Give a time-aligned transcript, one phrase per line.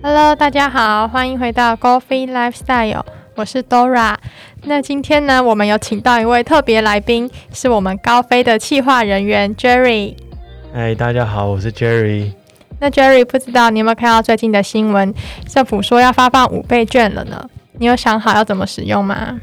[0.00, 3.04] Hello，大家好，欢迎回到 Golfy Lifestyle，
[3.34, 4.16] 我是 Dora。
[4.62, 10.27] 那今天呢，我们有请到一位特别来宾，是我们高飞的企划人员 Jerry。
[10.72, 12.32] 嗨，大家好，我是 Jerry。
[12.78, 15.12] 那 Jerry，不知道你有没有看到最近的新闻？
[15.46, 17.48] 政府说要发放五倍券了呢？
[17.78, 19.40] 你有想好要怎么使用吗？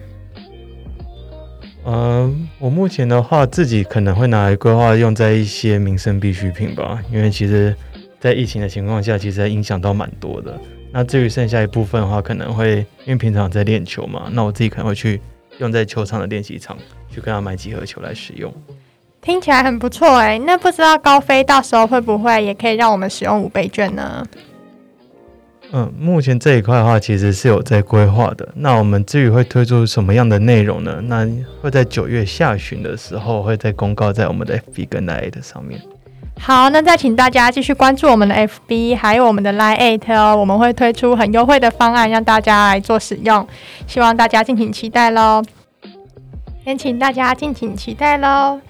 [1.85, 7.75] 嗯，我目前的话，自己可能会拿来规划用在一些民生必需品吧，因为其实。
[8.17, 10.59] 在疫情的情况下，其实影响到蛮多的。
[10.91, 15.21] 那至于剩下一部分的话，可能会因为平常在练球嘛，那我自己可能会去
[15.59, 16.75] 用在球场的练习场，
[17.07, 18.51] 去跟他买几盒球来使用。
[19.25, 24.23] 听起来很不错哎，那不知道高飞到时候会不会也可以让我们使用五倍券呢？
[25.73, 28.47] 嗯，目前这一块的话，其实是有在规划的。
[28.53, 31.01] 那我们至于会推出什么样的内容呢？
[31.01, 31.27] 那
[31.59, 35.81] 会在九月下旬的时候，会再公告在我们的 FB 跟 Line 上面。
[36.39, 43.45] 好，那再请大家继续关注我们的 FB，还有我们的 Line Eight 哦，我们会推出很优惠的方案让大家来做使用，
[43.87, 45.41] 希望大家敬请期待喽。
[46.63, 48.61] 先请大家敬请期待喽。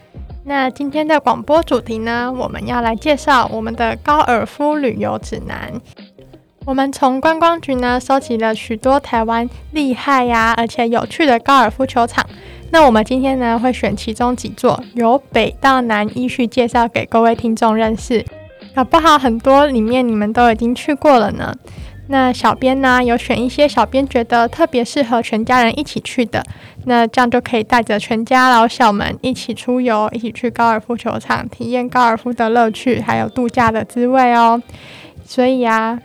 [0.47, 5.73] 那今天的广播主题呢，我们要来介绍我们的高尔夫旅游指南。
[6.65, 12.23] 我们从观光局呢收集了许多台湾厉害呀，而且有趣的高尔夫球场。
[12.69, 18.23] 那我们今天呢，会选其中几座，由北到南依序介绍给各位听众认识。
[18.75, 21.55] 搞不好很多里面你们都已经去过了呢。
[22.08, 26.44] 那小编呢，有选一些小编觉得特别适合全家人一起去的，
[26.86, 34.62] 那这样就可以带着全家老小们一起出游，一起去高尔夫球场，体验高尔夫的乐趣，还有度假的滋味哦。
[35.25, 36.00] 所以啊。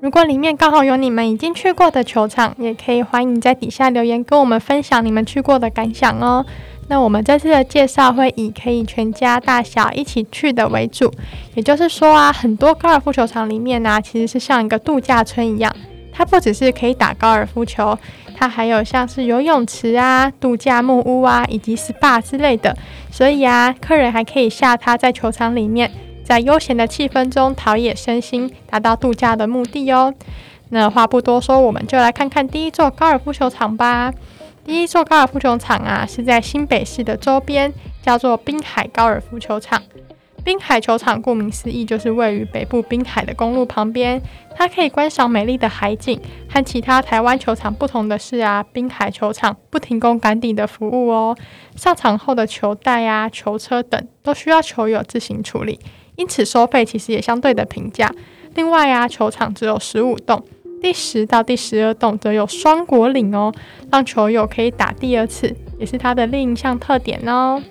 [0.00, 6.46] 如果里面刚好有你们已经去过的球场，也可以欢迎在底下留言跟我们分享你们去过的感想哦。
[6.88, 11.12] 那我们这次的介绍会以可以全家大小一起去的为主，
[11.54, 15.74] 也就是说啊，很多高尔夫球场里面呢，其实是像一个度假村一样，
[16.12, 17.96] 它不只是可以打高尔夫球，
[18.34, 22.74] 它还有像是游泳池啊、度假木屋啊，以及 SPA 之类的，
[23.10, 25.90] 所以啊，客人还可以下榻在球场里面。
[26.24, 30.12] 在悠闲的气氛中陶冶身心，达到度假的目的哦。
[30.68, 34.12] 那话不多说，我们就来看看第一座高尔夫球场吧。
[34.74, 39.82] 一座高尔夫球场啊，是在新北市的周边，叫做滨海高尔夫球场。
[40.44, 44.22] 滨海球场顾名思义，就是位于北部滨海的公路旁边。
[44.54, 46.20] 它可以观赏美丽的海景。
[46.48, 51.36] 和其他台湾球场不同的是啊，滨海球场不提供杆底的服务哦。
[51.74, 55.80] 上场后的球袋啊、球车等，都需要球友自行处理。
[56.16, 58.10] 因此收费其实也相对的平价。
[58.54, 60.42] 另外啊，球场只有十五洞，
[60.80, 63.52] 第十到第十二洞则有双果岭哦，
[63.90, 67.62] 让球友可以打第二次，也是它的另一项特点哦。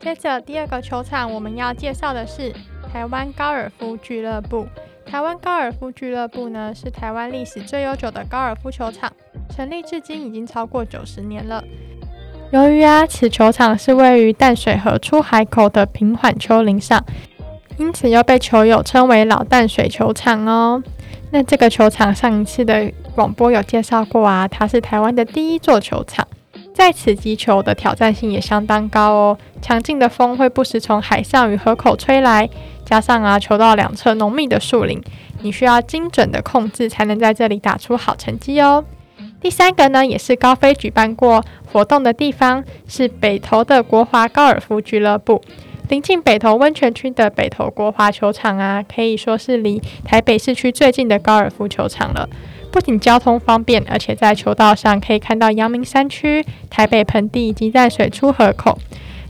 [0.00, 2.52] 接着第二个球场，我们要介绍的是
[2.92, 4.66] 台湾高尔夫俱乐部。
[5.06, 9.12] 台湾高尔夫俱乐部呢，是台湾历史最悠久的高尔夫球场，
[9.54, 11.62] 成立至今已经超过九十年了。
[12.52, 17.02] 由于啊，此球场是位于淡水河出海口的平缓丘陵上，
[17.78, 20.82] 因此又被球友称为老淡水球场哦。
[21.30, 26.28] 那这个球场上一次的广播有介绍过啊，它是台湾的第一座球场，
[26.74, 29.38] 在此击球的挑战性也相当高哦。
[29.62, 32.46] 强劲的风会不时从海上与河口吹来，
[32.84, 35.00] 加上啊，球道两侧浓密的树林，
[35.40, 38.84] 你需要精准的控制才能在这里打出好成绩哦。
[39.42, 45.42] 第三个呢，也是高飞举办过活动的地方，是北投的国华高尔夫俱乐部。
[45.88, 52.28] 临近北投温泉区的北投国华球场啊，可以说是离台北市区最近的高尔夫球场了。
[52.70, 58.78] 不仅交通方便，而且在球道上可以看到阳明山区、台北盆地以及淡水出河口，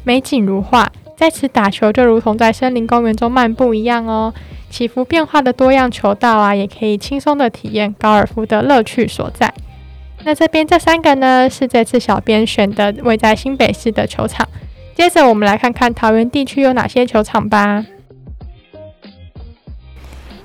[0.05, 0.93] 美景如画。
[1.17, 4.35] 在此打球就如同在森林公园中漫步一样哦。
[4.69, 9.53] 起伏变化的多样球道啊，也可以轻松的体验高尔夫的乐趣所在。
[10.25, 14.49] 那这边这三个呢，是这次小编选的位在新北市的球场。
[14.95, 17.85] 接着我们来看看桃园地区有哪些球场吧。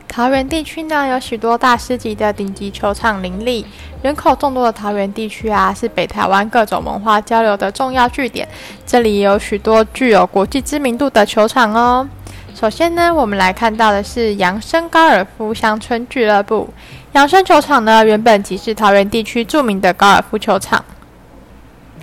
[0.07, 3.63] 桃园地区呢，有许多大师级的顶级球场林立。
[4.01, 8.47] 人口众多的桃园地区啊，是北台湾各种文化交流的重要据点。
[8.85, 12.07] 这里有许多具有国际知名度的球场哦。
[12.55, 16.73] 首先呢，我们来看到的是扬生高尔夫乡村俱乐部。
[17.17, 20.85] 扬生球场呢，原本即是桃园地区著名的高尔夫球场。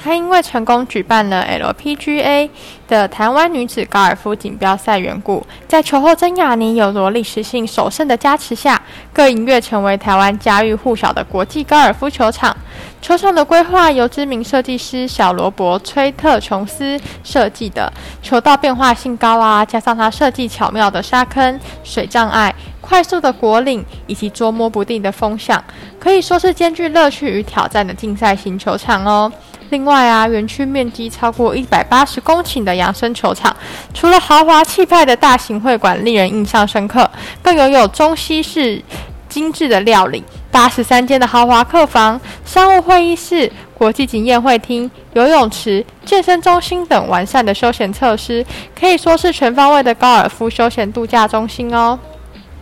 [0.04, 2.50] 她因为成功举办了 LPGA
[2.86, 8.82] 的台湾女子高尔夫锦标赛缘故，在球后真雅尼有罗历史性首胜的加持下，
[9.14, 12.54] 更一跃成为台湾家喻户晓的国际高尔夫球场。
[13.00, 17.90] 球场的规划由知名设计师小罗伯·崔特琼斯设计的，
[18.22, 25.64] 球道变化性高啊，加上他设计巧妙的沙坑、水障碍、快速的果岭以及捉摸不定的风向，
[25.98, 29.32] 可以说是兼具乐趣与挑战的竞赛型球场哦。
[29.74, 33.54] 另外啊，园区面积超过一百八十公顷的养生球场，
[33.92, 37.10] 除了豪华气派的大型会馆令人印象深刻，
[37.42, 38.80] 更拥有中西式
[39.28, 40.22] 精致的料理。
[40.52, 48.46] 八十三间的豪华客房、商务会议室、国际级宴会厅、游泳池、健身中心等完善的休闲设施，
[48.78, 51.98] 可以说是全方位的高尔夫休闲度假中心哦。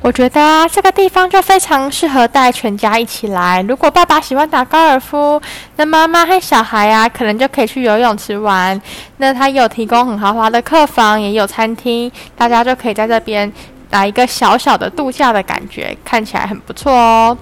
[0.03, 3.63] 我觉得啊，这个地方就非常适合带全家一起来。
[3.63, 5.41] 如果爸爸喜欢打高尔夫，
[5.77, 8.81] 那妈妈和小孩啊，可能就可以去游泳池玩。
[9.19, 13.51] 那它有提供很豪华的客房，也有餐厅，大家就可以在这边
[13.91, 17.39] 来一个小小的度假的感觉，看起来很不错哦。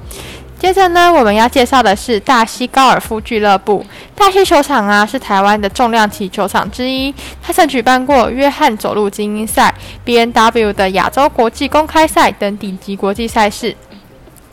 [0.60, 3.82] 接着呢，我们要介绍的是大溪高尔夫俱乐部。
[4.14, 7.14] 大溪球场啊，是台湾的重量级球场之一。
[7.42, 9.74] 它曾举办过约翰走路精英赛、
[10.04, 13.74] B N W 的亚洲国际公开赛等顶级国际赛事。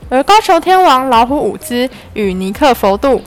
[0.08, 3.22] 而高球天王老虎伍兹与尼克佛度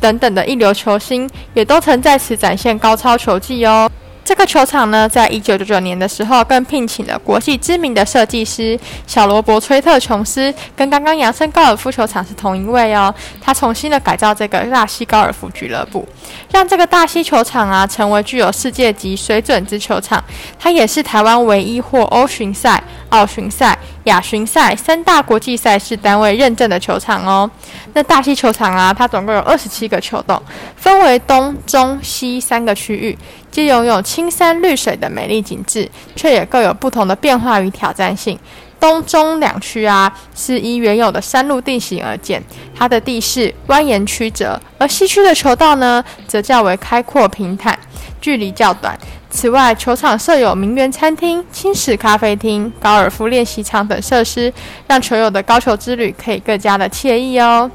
[0.00, 3.88] 等等的一流球星，也都曾在此展现高超球技哦。
[4.24, 13.14] 这个球场呢，在一九九九年的时候，更聘请了国际知名的设计师小罗伯·崔特琼斯，跟刚刚扬森高尔夫球场是同一位哦。
[13.40, 16.08] 他重新的改造这个大西高尔夫俱乐部，
[16.50, 20.22] 让这个大西球场啊，成为具有世界级水准之球场。
[20.58, 27.50] 它也是台湾唯一获欧巡赛、奥巡赛、亚巡赛三大国际赛事单位认证的球场哦。
[27.92, 30.40] 那大溪球场啊，它总共有二十七个球洞，
[30.76, 33.16] 分为东、中、西三个区域。
[33.50, 38.36] 既拥有青山绿水的美丽景致，却也各有不同的变化与挑战性。
[38.80, 42.42] 东中两区啊，是依原有的山路地形而建，
[42.76, 47.78] 它的地势蜿蜒曲折；而西区的球道呢，则较为开阔平坦，
[48.20, 48.98] 距离较短。
[49.34, 54.50] 此外，球场设有名园餐厅、轻食咖啡厅、高尔夫练习场等设施，
[54.86, 57.68] 让球友的高球之旅可以更加的惬意哦。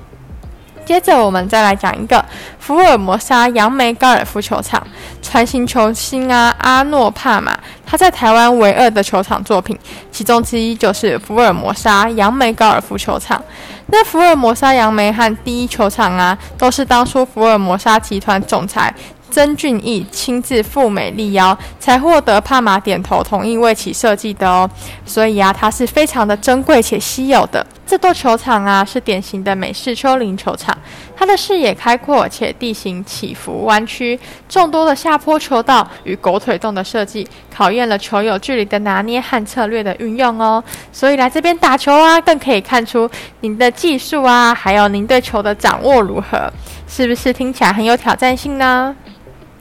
[0.85, 2.23] 接着，我们再来讲一个
[2.59, 4.81] 福尔摩沙杨梅高尔夫球场。
[5.21, 9.77] 传奇球星啊，阿诺帕马，他在台湾唯二的球场作品，
[10.11, 13.39] 其中之一就是福尔摩沙杨梅高尔夫球场。
[13.87, 18.91] 那福尔摩沙杨梅和第一球场啊，都是当初福尔摩沙集团总裁。
[19.29, 24.69] 曾俊义亲自赴美力邀，才获得帕马点头同意为其设计的哦。
[25.05, 27.65] 所以啊，它是非常的珍贵且稀有的。
[27.85, 30.77] 这座球场啊，是典型的美式丘陵球场，
[31.17, 40.63] 它的视野开阔且地形起伏弯曲，众多的下坡球道与狗腿洞的设计，考验了球友距离的拿捏和策略的运用哦。
[40.91, 43.09] 所以来这边打球啊，更可以看出
[43.41, 46.51] 您的技术啊，还有您对球的掌握如何，
[46.87, 48.95] 是不是听起来很有挑战性呢？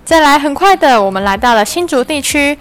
[0.09, 2.57] 再来，很快的，我们来到了新竹地区。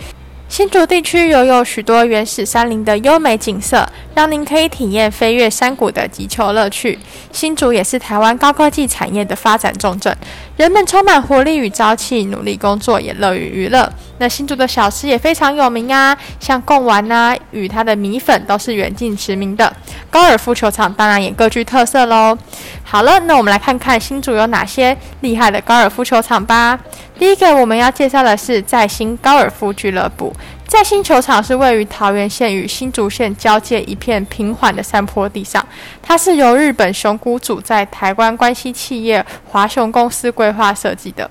[0.49, 6.99] 新竹地区拥有许多原始山林的优美景色，让您可以体验飞越山谷的急求乐趣。
[7.31, 10.13] 新竹也是台湾高科技产业的发展重镇，
[10.57, 13.89] 人们充满活力与朝气，努力工作也乐于娱乐。
[14.18, 19.73] 那新竹的小吃也非常有名啊，像贡丸啊，与它的米粉都是远近驰名的。
[20.09, 22.37] 高尔夫球场当然也各具特色喽。
[22.83, 26.80] 好了，那我们来看看新竹有哪些厉害的高尔夫球场吧。
[27.19, 30.33] 第一个我们要介绍的是在新高尔夫俱乐部。
[30.68, 35.66] 在新球场是位于桃园县与新竹县交界一片平缓的山坡地上，
[36.02, 41.30] 它是由日本熊谷组在台湾关系企业华雄公司规划设计的，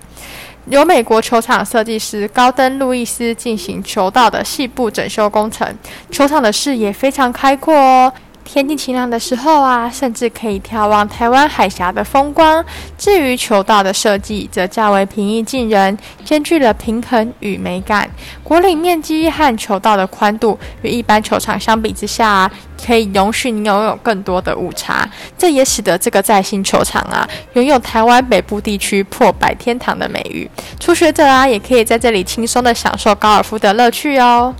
[0.68, 5.68] 由美国球场设计师高登路易斯进行球道的细部整修工程。
[6.10, 8.10] 球场的视野非常开阔哦。
[8.46, 12.64] 天气晴朗的时候啊，甚至可以眺望台湾海峡的风光。
[12.96, 18.08] 至于球道的设计，则较为平易近人，兼具了平衡与美感。
[18.44, 22.50] 果岭面积和球道的宽度与一般球场相比之下，
[22.82, 25.06] 可以容许你拥有更多的误差。
[25.36, 30.48] 这也使得这个在新球场啊，拥有台湾北部地区破百天堂的美誉。
[30.78, 34.54] 初学者啊，也可以在这里轻松的享受高尔夫的乐趣哦。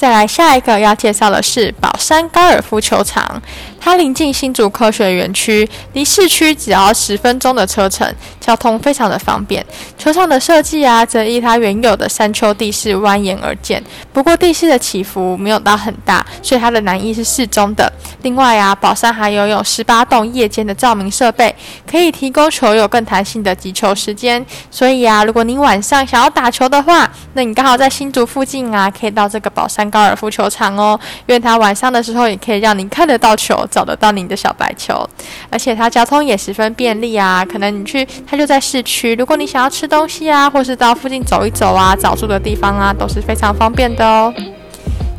[0.00, 3.42] 再来下一个要介绍的是宝山高尔夫球场，
[3.78, 9.62] 它临近新竹科学园区，离市区只要十分钟的车程，交通非常的方便。
[9.98, 17.92] 球场的设计啊，则依它原有的山丘地势蜿蜒而建，不过地势的起伏没有到很大，所以它的难易是适中的。
[18.22, 21.54] 另外啊，宝山还拥有十八栋夜间的照明设备，
[21.86, 24.42] 可以提供球友更弹性的击球时间。
[24.70, 35.08] 所以啊，如果你晚上想要打球的话，那你刚好在新竹附近啊，可以到这个宝山高尔夫球场哦，因为它晚上的时候也可以让你看得到球，找得到你的小白球，
[35.50, 37.44] 而且它交通也十分便利啊。
[37.44, 44.32] 可能你去，它就在市区，如果你想要吃东西啊，或是到附近走一走啊，找住的地方啊，都是非常方便的哦。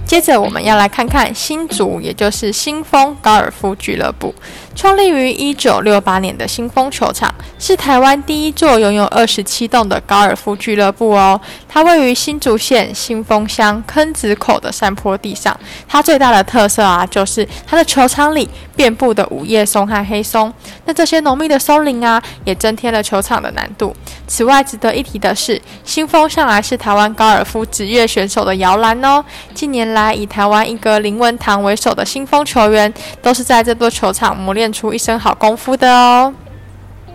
[0.06, 4.36] 接着我们要来看看新竹，也就是新丰高尔夫俱乐部。
[4.74, 11.40] 创立于一九六八年的新丰球场，是台湾第一座拥有二十七栋的高尔夫俱乐部哦。
[11.68, 15.58] 它位于新竹县新丰乡坑子口的山坡地上。
[15.88, 20.52] 它最大的特色啊，就是它的球场里遍布的五叶松和黑松。
[20.86, 23.96] 那这些浓密的松林啊，也增添了球场的难度。
[24.26, 29.24] 此外，值得一提的是，新丰向来是台湾高尔夫职业选手的摇篮哦。
[29.54, 34.61] 近年来，以台湾一哥林文堂为首的新丰球员，都是在这座球场磨练。
[34.62, 36.32] 练出一身好功夫的哦。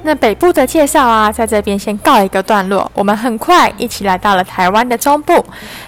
[0.06, 2.88] 那北部的介绍啊，在这边先告一个段落。
[2.94, 5.44] 我们很快一起来到了台湾的中部。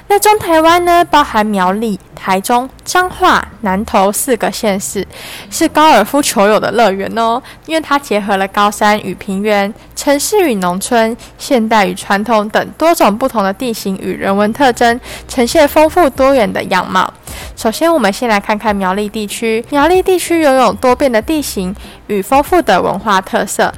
[0.09, 5.07] 那中台湾呢，包含苗栗、台中、彰化、南投四个县市，
[5.53, 7.41] 是高尔夫球友的乐园哦。
[7.67, 17.09] 因为它结合了高山与平原、城市与农村、现代与传统等多种不同的地形与人文特征，呈现丰富多元的样貌。
[17.55, 19.65] 首先，我们先来看看苗栗地区。
[19.71, 21.73] 苗栗地区拥有多变的地形
[22.09, 23.73] 与丰富的文化特色。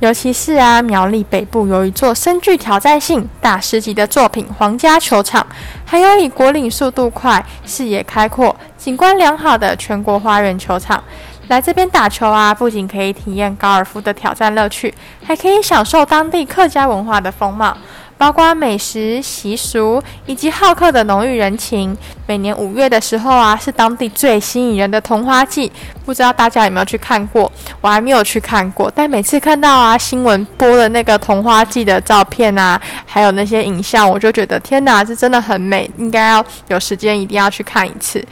[0.00, 5.44] 尤其是啊，苗栗北部有一座深具挑战性、大师级的作品——皇家球场，
[5.84, 11.02] 还有以国岭速度快、视野开阔、景观良好的全国花园球场。
[11.48, 17.76] 来这边打球啊，不仅可以体验高尔夫的挑战乐趣，还可以享受当地客家文化的风貌。
[18.18, 21.96] 包括美食习俗以及好客的浓郁人情。
[22.26, 25.72] 每年五月的时候啊，是当地最吸引人的桐花季。
[26.04, 27.50] 不知道大家有没有去看过？
[27.80, 38.22] 我还没有去看过，但每次看到啊新闻播的那个桐花季的照片啊，还有那些影像，我就觉得天哪，这真的很美，应该要有时间一定要去看一次。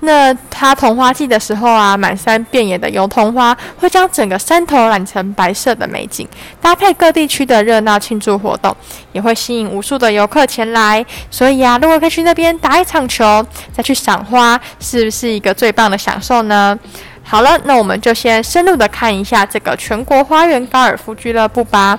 [0.00, 6.26] 那它同花季的时候啊，满山遍野的油桐花会将整个山头染成白色的美景，
[6.60, 8.74] 搭配各地区的热闹庆祝活动，
[9.12, 11.04] 也会吸引无数的游客前来。
[11.30, 16.78] 所以啊，如果可以去那边打一场球，再去赏花，是不是一个最棒的享受呢？
[17.24, 21.98] 好了，那我们就先深入的看一下这个全国花园高尔夫俱乐部吧。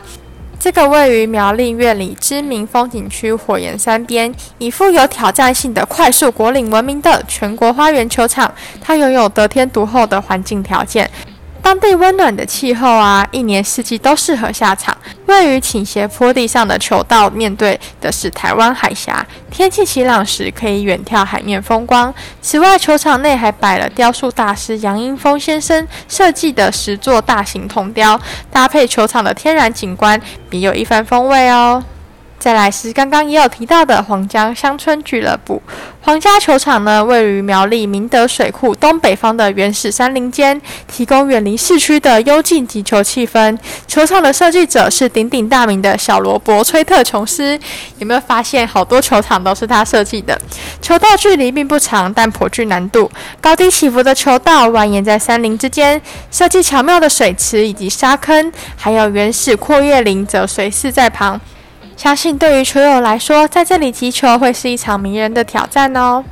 [0.59, 11.09] 这个位于苗栗院里知名风景区火焰山边，以富有挑战性的快速果岭闻名的全国花园球场，它拥有得天独厚的环境条件。
[11.61, 14.97] 当地温暖的气候啊，一年四季都适合下场。
[15.27, 22.13] 位于倾斜坡地上的球道，面对的是台湾海峡，天气晴朗时可以远眺海面风光。
[22.41, 28.19] 此外，球场内还摆了雕塑大师杨英峰先生设计的十座大型铜雕，
[28.51, 31.83] 搭配球场的天然景观，别有一番风味哦。
[32.39, 35.61] 再来是刚刚也有提到的皇家乡村俱乐部，
[35.99, 43.57] 皇家球场呢位于苗栗明德水库东北方的原始山林间，提供远离市区的幽静击球气氛。
[43.85, 47.59] 球场的设计者是鼎鼎大名的小罗伯崔特琼斯，
[47.97, 50.39] 有没有发现好多球场都是他设计的？
[50.81, 53.11] 球道距离并不长，但颇具难度。
[53.41, 61.39] 高低起伏的球道蜿蜒在山林之间，设计巧妙的水池以及沙坑，还有原始阔叶林则随侍在旁。
[61.99, 66.23] 相信对于球友来说，在这里击球会是一场迷人的挑战哦。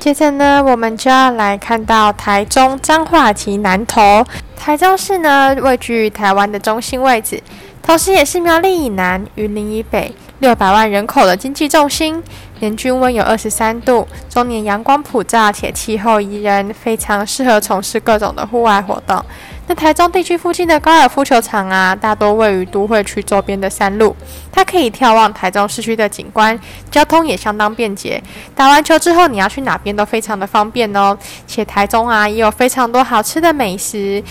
[0.00, 4.24] 接着呢，我们就要来看到台中彰化旗南投。
[4.56, 7.42] 台中市呢，位居台湾的中心位置，
[7.82, 12.22] 同时也是苗栗以南、云林以北六百万人口的经济重心。
[12.60, 19.22] 年均温有二十三度，终年阳光普照，且气候宜人，非常适合从事各种的户外活动。
[19.66, 24.14] 那台中地区附近的高尔夫球场啊，大多位于都会区周边的山路，
[24.52, 26.58] 它可以眺望台中市区的景观，
[26.90, 28.22] 交通也相当便捷。
[28.54, 31.16] 打完球之后，你要去哪边都非常的方便哦。
[31.46, 34.22] 且台中啊，也有非常多好吃的美食，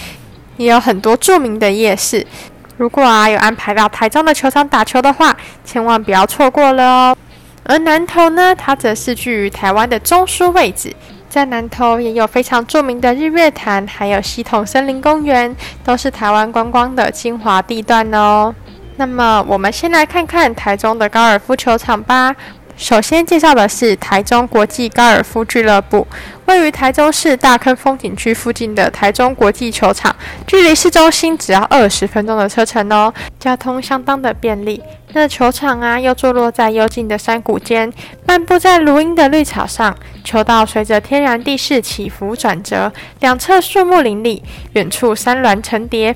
[0.57, 2.25] 也有很多著名的夜市。
[2.77, 5.35] 如果啊有安排到台中的球场打球的话，
[5.65, 7.17] 千万不要错过了哦。
[7.63, 10.93] 而南投呢，它则是居于台湾的中枢位置。
[11.33, 18.53] 在南投也有非常著名的日月潭，还有系统森林公园，都是台湾观光的精华地段哦。
[18.97, 22.35] 那么，我们先来看看台中的高尔夫球场吧。
[22.83, 26.05] 首先介绍的是台中国际高尔夫俱乐部，
[26.47, 30.13] 位于台中市大坑风景区附近的台中国际球场，
[30.45, 34.83] 距离市中心只要二十分钟的车程哦，交通相当的便利。
[35.13, 37.89] 那球场啊，又坐落在幽静的山谷间，
[38.25, 46.13] 漫步在如茵的绿草上，球道随着天然地势起伏转折，两侧树木林立，远处山峦层叠。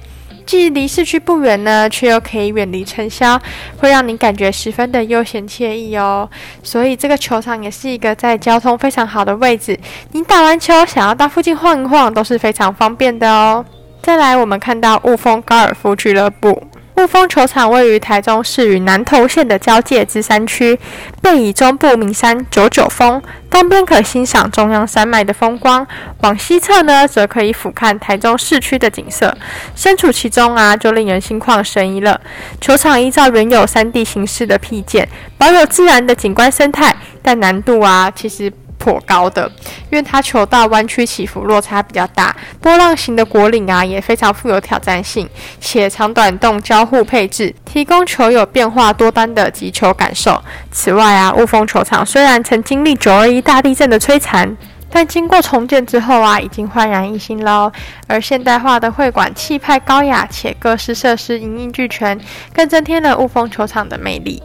[0.48, 3.40] 既离市区不远呢，却又可以远离尘嚣，
[3.80, 6.28] 会让你感觉十分的悠闲惬意哦。
[6.64, 9.78] 所以这个球场也是一个在交通非常好的位置，
[10.14, 13.64] 你打完球想要到附近晃一晃都是非常方便的哦。
[14.02, 16.64] 再来，我们看到雾峰高尔夫俱乐部。
[16.98, 20.80] 雾峰球场位于台中市与南投县的交界之山区，
[21.22, 25.86] 背倚中部名山九九峰，东边可欣赏中央山脉的风光，
[26.22, 29.38] 往西侧呢则可以俯瞰台中市区的景色。
[29.76, 32.20] 身处其中啊，就令人心旷神怡了。
[32.60, 38.52] 球场依照原有山地形式的辟建，保有自然的景观生态，但难度啊，其实。
[38.78, 39.52] 颇高的，
[39.90, 45.28] 因为它球道弯曲起伏落差比较大，波浪形的果岭啊也非常富有挑战性，
[45.60, 50.42] 且长短洞交互配置，提供球友变化多端的击球感受。
[50.72, 54.56] 此外啊，雾峰球场虽然曾经历九二一大地震的摧残，
[54.90, 57.72] 但经过重建之后啊，已经焕然一新喽。
[58.08, 62.20] 而现代化的会馆气派高雅，且各式设施一应俱全，
[62.54, 64.42] 更增添了雾峰球场的魅力。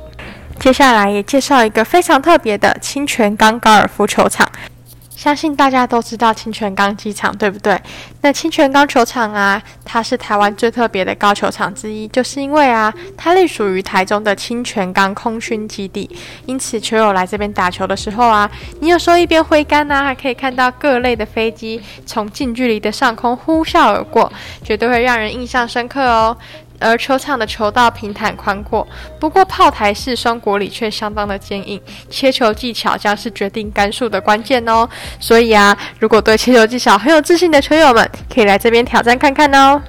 [0.63, 4.49] 接下来也介绍一个非常特别的清泉岗高尔夫球场。
[5.11, 7.81] 相信大家都知道清泉岗机场，对不对？
[8.23, 16.11] 那清泉岗球场啊，它是台湾最特别的高球场之一，就是因为啊，它隶属于台中的清泉岗空军基地，
[16.47, 18.51] 因此球友来这边打球的时候啊，
[18.81, 24.33] 你有时候一边挥杆呢，还可以看到各类的飞机从近距离的上空呼啸而过，
[24.65, 26.37] 绝对会让人印象深刻哦。
[26.83, 28.87] 而球场的球道平坦宽阔，
[29.21, 34.89] 不过炮台式双果里却相当的坚硬，切球技巧将是决定杆数的关键哦。
[35.21, 39.81] 所以啊，如果对切球技巧很有自信的球友们，可以来这边挑战看看哦。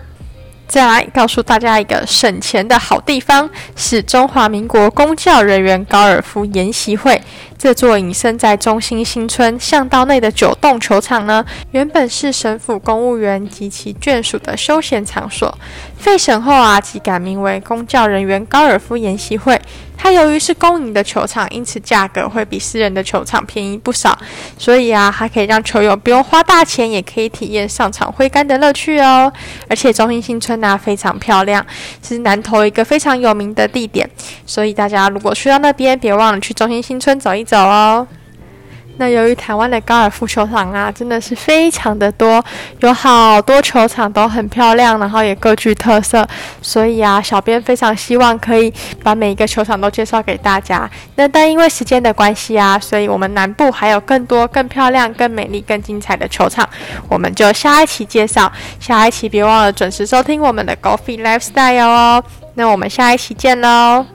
[0.65, 7.21] 再来告诉大家一个省钱的好地方，是中华民国公教人员高尔夫研习会。
[7.63, 15.57] 这座隐身在中心新村巷道内的九洞球场呢，原本是省府公务员及其眷属的休闲场所，
[15.95, 19.61] 废省后啊，即改名为公教人员高尔夫研习会。
[19.95, 24.17] 它由于是公营的球场，因此价格会比私人的球场便宜不少，
[24.57, 29.31] 所以啊，还可以让球友不用花大钱，也可以体验上场挥杆的乐趣哦。
[29.69, 31.65] 而且中心新村呢非常漂亮，
[32.05, 34.09] 是南投一个非常有名的地点，
[34.45, 38.07] 所以大家如果去到那边，别忘了去中心新村走一走走哦。
[38.97, 42.43] 那由于台湾的高尔夫球场啊，真的是非常的多，
[42.79, 46.27] 有好多球场都很漂亮，然后也各具特色，
[46.61, 48.71] 所以啊，小编非常希望可以
[49.03, 50.89] 把每一个球场都介绍给大家。
[51.15, 56.67] 那但因为时间的关系啊，所以我们南部还有更多更漂亮、更美丽、更精彩的球场，
[57.09, 58.51] 我们就下一期介绍。
[58.79, 62.23] 下一期别忘了准时收听我们的 Golf Lifestyle 哦。
[62.55, 64.05] 那我们下一期见喽。